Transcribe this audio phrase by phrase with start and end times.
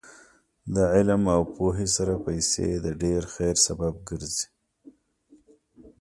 [0.75, 4.47] د علم او پوهې سره پیسې د ډېر خیر سبب ګرځي.